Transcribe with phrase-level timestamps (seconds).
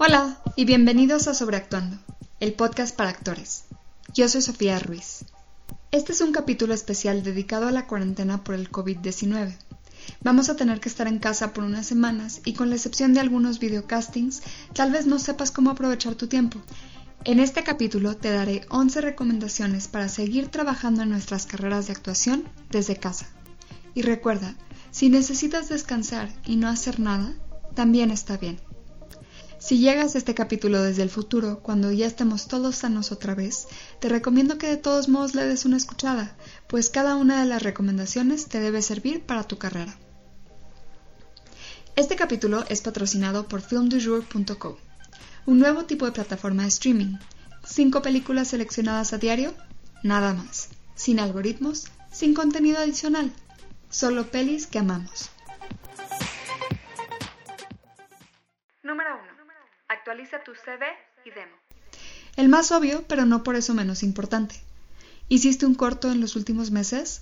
[0.00, 1.98] Hola y bienvenidos a Sobreactuando,
[2.38, 3.64] el podcast para actores.
[4.14, 5.24] Yo soy Sofía Ruiz.
[5.90, 9.56] Este es un capítulo especial dedicado a la cuarentena por el COVID-19.
[10.22, 13.18] Vamos a tener que estar en casa por unas semanas y con la excepción de
[13.18, 14.42] algunos videocastings,
[14.72, 16.60] tal vez no sepas cómo aprovechar tu tiempo.
[17.24, 22.44] En este capítulo te daré 11 recomendaciones para seguir trabajando en nuestras carreras de actuación
[22.70, 23.26] desde casa.
[23.94, 24.54] Y recuerda,
[24.92, 27.34] si necesitas descansar y no hacer nada,
[27.74, 28.60] también está bien.
[29.68, 33.68] Si llegas a este capítulo desde el futuro, cuando ya estemos todos sanos otra vez,
[34.00, 36.34] te recomiendo que de todos modos le des una escuchada,
[36.68, 39.94] pues cada una de las recomendaciones te debe servir para tu carrera.
[41.96, 44.78] Este capítulo es patrocinado por filmdujour.co,
[45.44, 47.18] un nuevo tipo de plataforma de streaming.
[47.62, 49.52] Cinco películas seleccionadas a diario,
[50.02, 53.34] nada más, sin algoritmos, sin contenido adicional,
[53.90, 55.28] solo pelis que amamos.
[58.82, 59.27] Número 1.
[60.08, 60.86] Actualiza tu CV
[61.26, 61.54] y demo.
[62.36, 64.54] El más obvio, pero no por eso menos importante.
[65.28, 67.20] ¿Hiciste un corto en los últimos meses?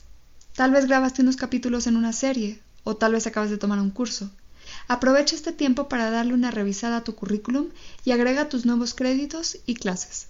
[0.55, 3.91] Tal vez grabaste unos capítulos en una serie, o tal vez acabas de tomar un
[3.91, 4.31] curso.
[4.87, 7.71] Aprovecha este tiempo para darle una revisada a tu currículum
[8.05, 10.29] y agrega tus nuevos créditos y clases.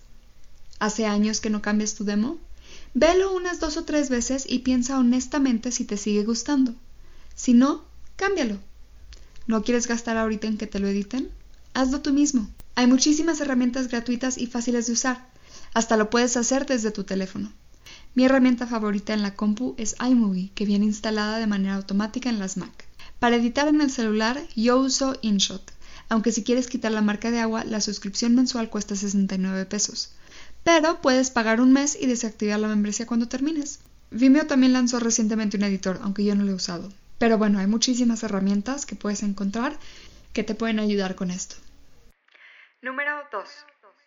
[0.78, 2.38] ¿Hace años que no cambias tu demo?
[2.94, 6.74] Velo unas dos o tres veces y piensa honestamente si te sigue gustando.
[7.34, 7.84] Si no,
[8.16, 8.56] cámbialo.
[9.46, 11.30] ¿No quieres gastar ahorita en que te lo editen?
[11.76, 12.48] Hazlo tú mismo.
[12.74, 15.28] Hay muchísimas herramientas gratuitas y fáciles de usar.
[15.74, 17.52] Hasta lo puedes hacer desde tu teléfono.
[18.14, 22.38] Mi herramienta favorita en la compu es iMovie, que viene instalada de manera automática en
[22.38, 22.86] las Mac.
[23.18, 25.70] Para editar en el celular, yo uso InShot,
[26.08, 30.12] aunque si quieres quitar la marca de agua, la suscripción mensual cuesta 69 pesos.
[30.64, 33.80] Pero puedes pagar un mes y desactivar la membresía cuando termines.
[34.10, 36.90] Vimeo también lanzó recientemente un editor, aunque yo no lo he usado.
[37.18, 39.78] Pero bueno, hay muchísimas herramientas que puedes encontrar
[40.32, 41.56] que te pueden ayudar con esto.
[42.86, 43.42] Número 2.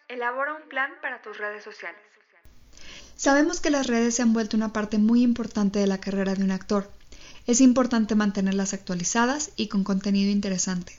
[0.07, 1.99] Elabora un plan para tus redes sociales.
[3.17, 6.45] Sabemos que las redes se han vuelto una parte muy importante de la carrera de
[6.45, 6.89] un actor.
[7.45, 10.97] Es importante mantenerlas actualizadas y con contenido interesante.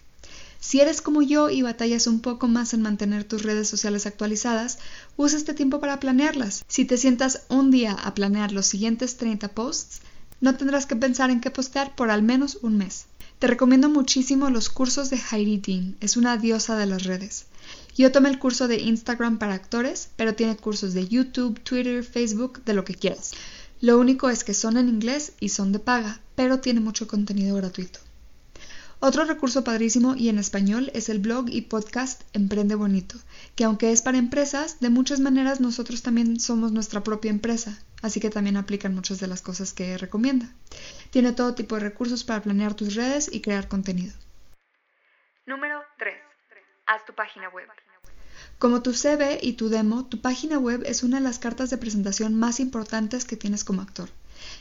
[0.58, 4.78] Si eres como yo y batallas un poco más en mantener tus redes sociales actualizadas,
[5.16, 6.62] usa este tiempo para planearlas.
[6.68, 10.02] Si te sientas un día a planear los siguientes 30 posts,
[10.42, 13.06] no tendrás que pensar en qué postear por al menos un mes.
[13.38, 17.46] Te recomiendo muchísimo los cursos de Heidi Dean, es una diosa de las redes.
[17.96, 22.64] Yo tomé el curso de Instagram para actores, pero tiene cursos de YouTube, Twitter, Facebook,
[22.64, 23.32] de lo que quieras.
[23.80, 27.56] Lo único es que son en inglés y son de paga, pero tiene mucho contenido
[27.56, 28.00] gratuito.
[29.02, 33.16] Otro recurso padrísimo y en español es el blog y podcast Emprende Bonito,
[33.54, 38.20] que aunque es para empresas, de muchas maneras nosotros también somos nuestra propia empresa, así
[38.20, 40.52] que también aplican muchas de las cosas que recomienda.
[41.08, 44.12] Tiene todo tipo de recursos para planear tus redes y crear contenido.
[45.46, 46.29] Número 3.
[46.92, 47.68] Haz tu página web.
[48.58, 51.78] Como tu CV y tu demo, tu página web es una de las cartas de
[51.78, 54.08] presentación más importantes que tienes como actor.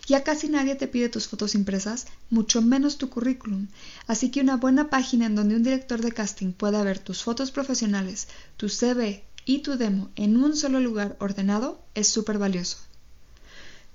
[0.05, 3.65] Ya casi nadie te pide tus fotos impresas, mucho menos tu currículum,
[4.05, 7.49] así que una buena página en donde un director de casting pueda ver tus fotos
[7.49, 12.77] profesionales, tu CV y tu demo en un solo lugar ordenado es súper valioso.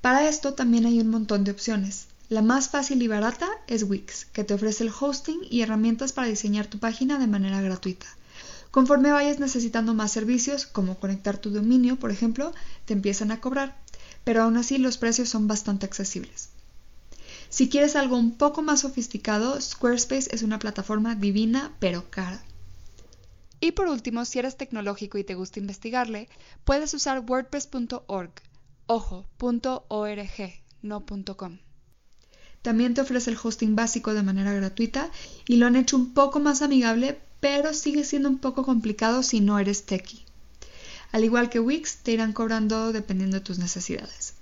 [0.01, 2.09] Para esto también hay un montón de opciones.
[2.31, 6.27] La más fácil y barata es Wix, que te ofrece el hosting y herramientas para
[6.27, 8.06] diseñar tu página de manera gratuita.
[8.74, 12.52] Conforme vayas necesitando más servicios, como conectar tu dominio, por ejemplo,
[12.86, 13.80] te empiezan a cobrar,
[14.24, 16.48] pero aún así los precios son bastante accesibles.
[17.50, 22.42] Si quieres algo un poco más sofisticado, Squarespace es una plataforma divina pero cara.
[23.60, 26.28] Y por último, si eres tecnológico y te gusta investigarle,
[26.64, 28.32] puedes usar wordpress.org,
[28.88, 29.28] ojo,
[29.88, 30.52] .org,
[30.82, 31.06] no
[31.36, 31.58] .com.
[32.62, 35.12] También te ofrece el hosting básico de manera gratuita
[35.46, 39.41] y lo han hecho un poco más amigable pero sigue siendo un poco complicado si
[39.43, 40.25] no eres techie.
[41.12, 44.32] Al igual que Wix, te irán cobrando dependiendo de tus necesidades.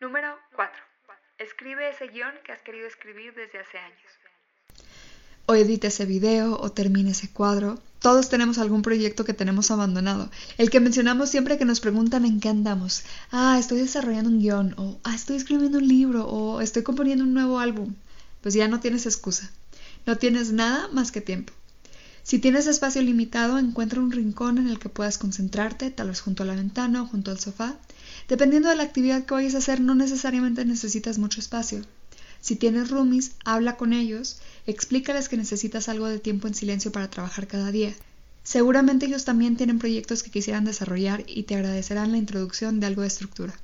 [0.00, 0.72] Número 4.
[1.36, 4.10] Escribe ese guion que has querido escribir desde hace años.
[5.44, 7.78] O edita ese video o termina ese cuadro.
[8.00, 10.30] Todos tenemos algún proyecto que tenemos abandonado.
[10.56, 13.04] El que mencionamos siempre que nos preguntan en qué andamos.
[13.30, 14.74] Ah, estoy desarrollando un guion.
[14.78, 16.26] O ah, estoy escribiendo un libro.
[16.26, 17.94] O estoy componiendo un nuevo álbum.
[18.40, 19.50] Pues ya no tienes excusa.
[20.06, 21.52] No tienes nada más que tiempo.
[22.26, 26.42] Si tienes espacio limitado, encuentra un rincón en el que puedas concentrarte, tal vez junto
[26.42, 27.76] a la ventana o junto al sofá.
[28.26, 31.82] Dependiendo de la actividad que vayas a hacer, no necesariamente necesitas mucho espacio.
[32.40, 37.08] Si tienes roomies, habla con ellos, explícales que necesitas algo de tiempo en silencio para
[37.08, 37.94] trabajar cada día.
[38.42, 43.02] Seguramente ellos también tienen proyectos que quisieran desarrollar y te agradecerán la introducción de algo
[43.02, 43.54] de estructura.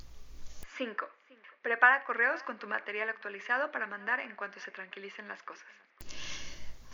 [0.77, 1.05] 5.
[1.61, 5.67] Prepara correos con tu material actualizado para mandar en cuanto se tranquilicen las cosas.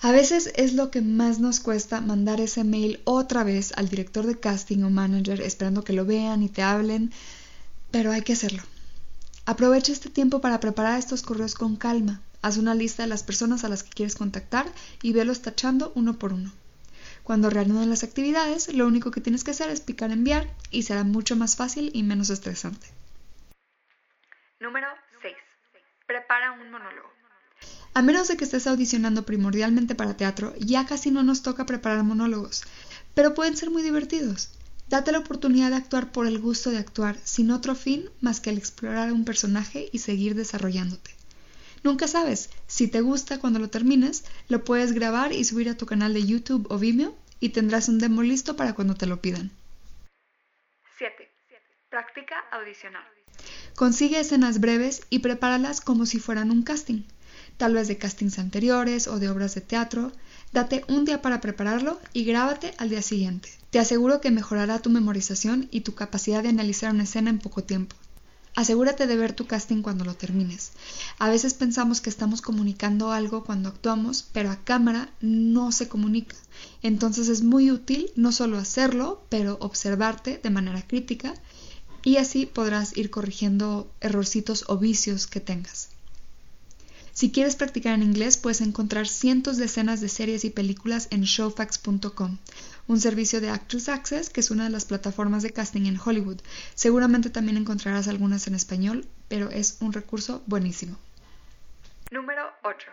[0.02, 4.26] A veces es lo que más nos cuesta mandar ese mail otra vez al director
[4.26, 7.12] de casting o manager esperando que lo vean y te hablen,
[7.92, 8.64] pero hay que hacerlo.
[9.46, 12.22] Aprovecha este tiempo para preparar estos correos con calma.
[12.42, 14.68] Haz una lista de las personas a las que quieres contactar
[15.02, 16.54] y velos tachando uno por uno.
[17.24, 21.04] Cuando reanuden las actividades, lo único que tienes que hacer es picar enviar y será
[21.04, 22.88] mucho más fácil y menos estresante.
[24.62, 24.88] Número
[25.22, 25.36] 6.
[26.08, 27.19] Prepara un monólogo.
[27.94, 32.04] A menos de que estés audicionando primordialmente para teatro, ya casi no nos toca preparar
[32.04, 32.64] monólogos,
[33.16, 34.50] pero pueden ser muy divertidos.
[34.90, 38.52] Date la oportunidad de actuar por el gusto de actuar, sin otro fin más que
[38.52, 41.12] el explorar un personaje y seguir desarrollándote.
[41.84, 45.86] Nunca sabes, si te gusta cuando lo termines, lo puedes grabar y subir a tu
[45.86, 49.52] canal de YouTube o Vimeo y tendrás un demo listo para cuando te lo pidan.
[50.98, 51.30] 7.
[51.90, 53.04] Práctica audicional.
[53.76, 57.04] Consigue escenas breves y prepáralas como si fueran un casting
[57.60, 60.14] tal vez de castings anteriores o de obras de teatro.
[60.54, 63.50] Date un día para prepararlo y grábate al día siguiente.
[63.70, 67.66] Te aseguro que mejorará tu memorización y tu capacidad de analizar una escena en poco
[67.66, 67.98] tiempo.
[68.56, 70.72] Asegúrate de ver tu casting cuando lo termines.
[71.20, 76.38] A veces pensamos que estamos comunicando algo cuando actuamos, pero a cámara no se comunica.
[76.82, 81.34] Entonces es muy útil no solo hacerlo, pero observarte de manera crítica
[82.06, 85.89] y así podrás ir corrigiendo errorcitos o vicios que tengas.
[87.20, 91.24] Si quieres practicar en inglés, puedes encontrar cientos de escenas de series y películas en
[91.24, 92.38] showfax.com,
[92.88, 96.40] un servicio de Actors Access que es una de las plataformas de casting en Hollywood.
[96.76, 100.98] Seguramente también encontrarás algunas en español, pero es un recurso buenísimo.
[102.10, 102.88] Número 8.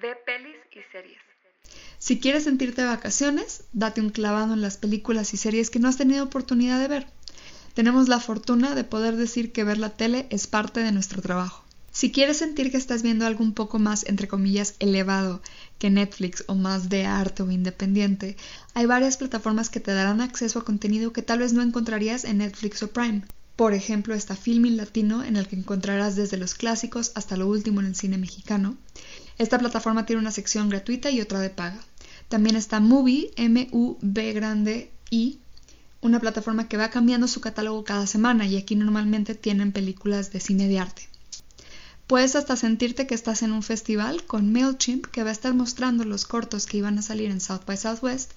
[0.00, 1.20] Ve pelis y series.
[1.98, 5.88] Si quieres sentirte de vacaciones, date un clavado en las películas y series que no
[5.88, 7.06] has tenido oportunidad de ver.
[7.74, 11.67] Tenemos la fortuna de poder decir que ver la tele es parte de nuestro trabajo.
[11.98, 15.42] Si quieres sentir que estás viendo algo un poco más, entre comillas, elevado
[15.80, 18.36] que Netflix o más de arte o independiente,
[18.72, 22.38] hay varias plataformas que te darán acceso a contenido que tal vez no encontrarías en
[22.38, 23.22] Netflix o Prime.
[23.56, 27.80] Por ejemplo, está Filmin Latino, en el que encontrarás desde los clásicos hasta lo último
[27.80, 28.76] en el cine mexicano.
[29.36, 31.80] Esta plataforma tiene una sección gratuita y otra de paga.
[32.28, 35.40] También está Movie, M-U-B grande I,
[36.00, 40.38] una plataforma que va cambiando su catálogo cada semana y aquí normalmente tienen películas de
[40.38, 41.08] cine de arte.
[42.08, 46.04] Puedes hasta sentirte que estás en un festival con MailChimp que va a estar mostrando
[46.04, 48.30] los cortos que iban a salir en South by Southwest,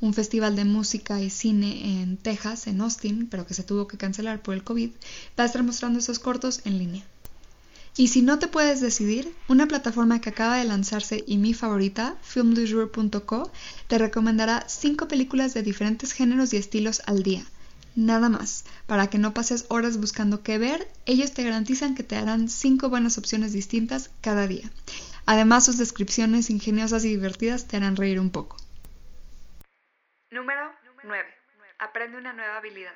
[0.00, 3.98] un festival de música y cine en Texas, en Austin, pero que se tuvo que
[3.98, 4.90] cancelar por el COVID,
[5.36, 7.04] va a estar mostrando esos cortos en línea.
[7.96, 12.14] Y si no te puedes decidir, una plataforma que acaba de lanzarse y mi favorita,
[12.22, 13.50] filmdujour.co,
[13.88, 17.44] te recomendará 5 películas de diferentes géneros y estilos al día
[17.96, 18.64] nada más.
[18.86, 22.88] Para que no pases horas buscando qué ver, ellos te garantizan que te darán 5
[22.88, 24.70] buenas opciones distintas cada día.
[25.24, 28.56] Además, sus descripciones ingeniosas y divertidas te harán reír un poco.
[30.30, 30.70] Número
[31.02, 31.24] 9.
[31.80, 32.92] Aprende una nueva habilidad.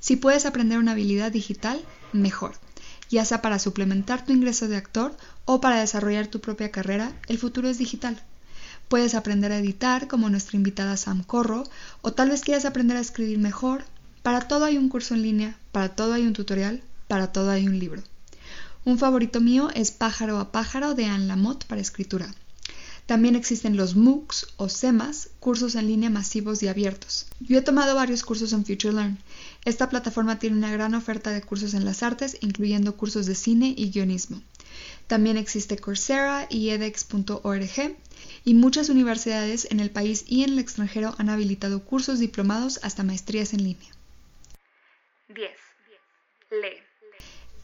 [0.00, 2.54] Si puedes aprender una habilidad digital, mejor.
[3.08, 7.38] Ya sea para suplementar tu ingreso de actor o para desarrollar tu propia carrera, el
[7.38, 8.20] futuro es digital.
[8.88, 11.64] Puedes aprender a editar, como nuestra invitada Sam Corro,
[12.02, 13.84] o tal vez quieras aprender a escribir mejor,
[14.26, 17.68] para todo hay un curso en línea, para todo hay un tutorial, para todo hay
[17.68, 18.02] un libro.
[18.84, 22.34] Un favorito mío es Pájaro a Pájaro de Anne Lamott para escritura.
[23.06, 27.26] También existen los MOOCs o SEMAS, cursos en línea masivos y abiertos.
[27.38, 29.16] Yo he tomado varios cursos en FutureLearn.
[29.64, 33.74] Esta plataforma tiene una gran oferta de cursos en las artes, incluyendo cursos de cine
[33.78, 34.42] y guionismo.
[35.06, 37.96] También existe Coursera y edX.org
[38.44, 43.04] y muchas universidades en el país y en el extranjero han habilitado cursos diplomados hasta
[43.04, 43.95] maestrías en línea.
[45.28, 45.50] 10.
[46.50, 46.82] Lee.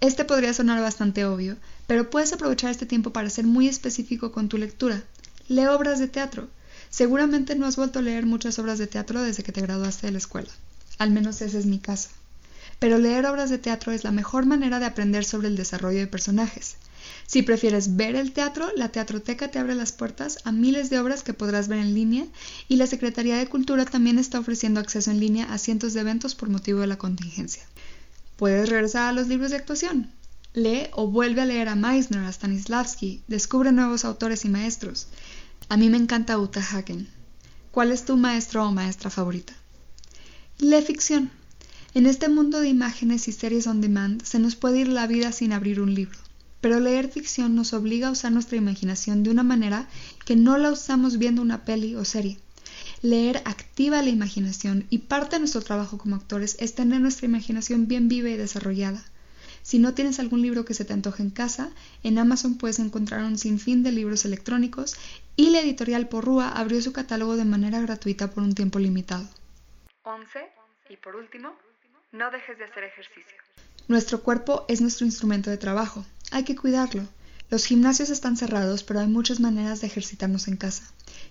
[0.00, 4.48] Este podría sonar bastante obvio, pero puedes aprovechar este tiempo para ser muy específico con
[4.48, 5.04] tu lectura.
[5.46, 6.48] Lee obras de teatro.
[6.90, 10.12] Seguramente no has vuelto a leer muchas obras de teatro desde que te graduaste de
[10.12, 10.50] la escuela.
[10.98, 12.08] Al menos ese es mi caso.
[12.80, 16.08] Pero leer obras de teatro es la mejor manera de aprender sobre el desarrollo de
[16.08, 16.78] personajes.
[17.32, 21.22] Si prefieres ver el teatro, la Teatroteca te abre las puertas a miles de obras
[21.22, 22.26] que podrás ver en línea
[22.68, 26.34] y la Secretaría de Cultura también está ofreciendo acceso en línea a cientos de eventos
[26.34, 27.62] por motivo de la contingencia.
[28.36, 30.10] Puedes regresar a los libros de actuación.
[30.52, 35.06] Lee o vuelve a leer a Meisner, a Stanislavski, descubre nuevos autores y maestros.
[35.70, 37.08] A mí me encanta Uta Hagen.
[37.70, 39.54] ¿Cuál es tu maestro o maestra favorita?
[40.58, 41.30] Lee ficción.
[41.94, 45.32] En este mundo de imágenes y series on demand se nos puede ir la vida
[45.32, 46.18] sin abrir un libro
[46.62, 49.88] pero leer ficción nos obliga a usar nuestra imaginación de una manera
[50.24, 52.38] que no la usamos viendo una peli o serie.
[53.02, 57.88] Leer activa la imaginación y parte de nuestro trabajo como actores es tener nuestra imaginación
[57.88, 59.04] bien viva y desarrollada.
[59.62, 61.70] Si no tienes algún libro que se te antoje en casa,
[62.04, 64.96] en Amazon puedes encontrar un sinfín de libros electrónicos
[65.34, 69.28] y la editorial Porrúa abrió su catálogo de manera gratuita por un tiempo limitado.
[70.04, 70.38] 11.
[70.90, 71.56] Y por último,
[72.12, 73.36] no dejes de hacer ejercicio.
[73.88, 76.04] Nuestro cuerpo es nuestro instrumento de trabajo.
[76.32, 77.06] Hay que cuidarlo.
[77.50, 80.84] Los gimnasios están cerrados, pero hay muchas maneras de ejercitarnos en casa.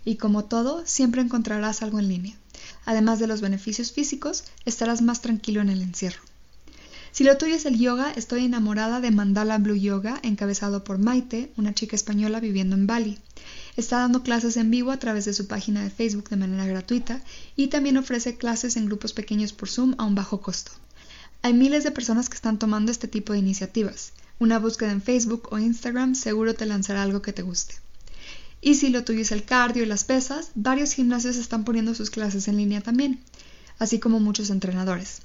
[0.05, 2.38] Y como todo, siempre encontrarás algo en línea.
[2.86, 6.22] Además de los beneficios físicos, estarás más tranquilo en el encierro.
[7.12, 11.51] Si lo tuyo es el yoga, estoy enamorada de Mandala Blue Yoga, encabezado por Maite,
[11.58, 13.17] una chica española viviendo en Bali.
[13.77, 17.24] Está dando clases en vivo a través de su página de Facebook de manera gratuita
[17.55, 20.72] y también ofrece clases en grupos pequeños por Zoom a un bajo costo.
[21.41, 24.13] Hay miles de personas que están tomando este tipo de iniciativas.
[24.41, 27.75] Una búsqueda en Facebook o Instagram seguro te lanzará algo que te guste.
[28.60, 32.10] Y si lo tuyo es el cardio y las pesas, varios gimnasios están poniendo sus
[32.10, 33.19] clases en línea también,
[33.77, 35.21] así como muchos entrenadores.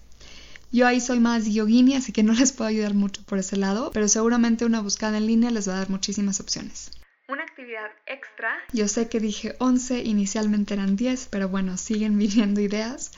[0.70, 3.90] Yo ahí soy más yogini, así que no les puedo ayudar mucho por ese lado,
[3.90, 6.90] pero seguramente una búsqueda en línea les va a dar muchísimas opciones.
[7.26, 8.50] Una actividad extra.
[8.75, 13.12] Yo sé que dije 11, inicialmente eran 10, pero bueno, siguen viniendo ideas.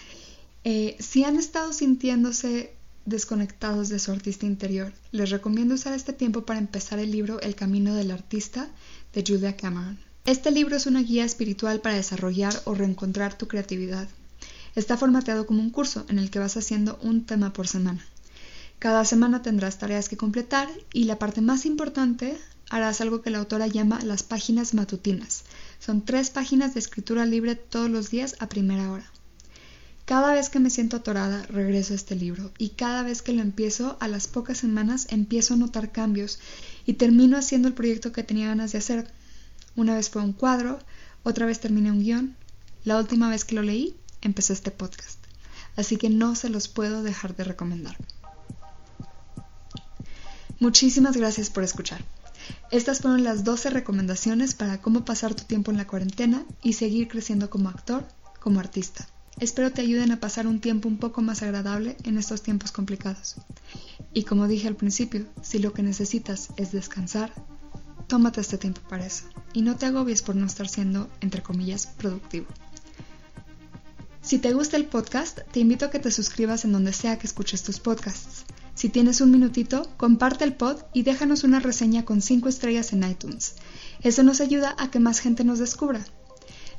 [0.62, 2.77] Eh, si han estado sintiéndose
[3.08, 7.54] desconectados de su artista interior, les recomiendo usar este tiempo para empezar el libro El
[7.54, 8.68] Camino del Artista
[9.12, 9.98] de Julia Cameron.
[10.24, 14.08] Este libro es una guía espiritual para desarrollar o reencontrar tu creatividad.
[14.74, 18.04] Está formateado como un curso en el que vas haciendo un tema por semana.
[18.78, 22.36] Cada semana tendrás tareas que completar y la parte más importante
[22.70, 25.44] harás algo que la autora llama las páginas matutinas.
[25.80, 29.10] Son tres páginas de escritura libre todos los días a primera hora.
[30.08, 33.42] Cada vez que me siento atorada, regreso a este libro y cada vez que lo
[33.42, 36.38] empiezo, a las pocas semanas empiezo a notar cambios
[36.86, 39.12] y termino haciendo el proyecto que tenía ganas de hacer.
[39.76, 40.78] Una vez fue un cuadro,
[41.24, 42.36] otra vez terminé un guion,
[42.84, 45.18] la última vez que lo leí, empecé este podcast.
[45.76, 47.98] Así que no se los puedo dejar de recomendar.
[50.58, 52.02] Muchísimas gracias por escuchar.
[52.70, 57.08] Estas fueron las 12 recomendaciones para cómo pasar tu tiempo en la cuarentena y seguir
[57.08, 58.08] creciendo como actor,
[58.40, 59.06] como artista.
[59.40, 63.37] Espero te ayuden a pasar un tiempo un poco más agradable en estos tiempos complicados.
[64.12, 67.33] Y como dije al principio, si lo que necesitas es descansar,
[68.09, 69.25] tómate este tiempo para eso.
[69.52, 72.47] Y no te agobies por no estar siendo, entre comillas, productivo.
[74.21, 77.26] Si te gusta el podcast, te invito a que te suscribas en donde sea que
[77.26, 78.45] escuches tus podcasts.
[78.75, 83.09] Si tienes un minutito, comparte el pod y déjanos una reseña con 5 estrellas en
[83.09, 83.54] iTunes.
[84.02, 86.04] Eso nos ayuda a que más gente nos descubra.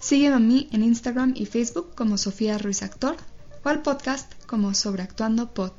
[0.10, 3.16] Sígueme a mí en Instagram y Facebook como Sofía Ruiz Actor
[3.64, 5.72] o al podcast como Sobreactuando Pod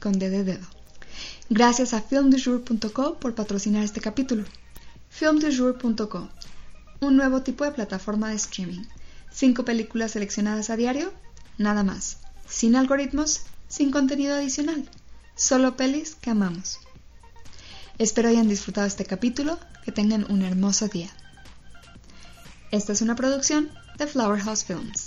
[0.00, 0.66] con D de dedo.
[1.50, 4.44] Gracias a filmdujour.co por patrocinar este capítulo.
[5.10, 6.30] Filmdujour.co,
[7.02, 8.84] un nuevo tipo de plataforma de streaming.
[9.30, 11.12] Cinco películas seleccionadas a diario,
[11.58, 12.16] nada más.
[12.48, 14.88] Sin algoritmos, sin contenido adicional.
[15.36, 16.78] Solo pelis que amamos.
[17.98, 21.10] Espero hayan disfrutado este capítulo, que tengan un hermoso día.
[22.74, 25.03] Esta es una producción de Flower House Films.